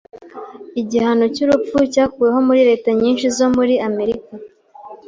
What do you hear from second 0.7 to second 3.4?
Igihano cyurupfu cyakuweho muri leta nyinshi